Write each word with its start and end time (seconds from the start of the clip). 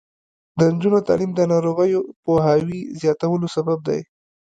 د 0.57 0.59
نجونو 0.73 0.99
تعلیم 1.07 1.31
د 1.35 1.41
ناروغیو 1.51 1.99
پوهاوي 2.23 2.79
زیاتولو 3.01 3.47
سبب 3.55 3.79
دی. 3.87 3.99